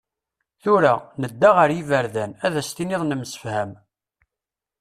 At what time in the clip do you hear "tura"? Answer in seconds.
0.61-0.93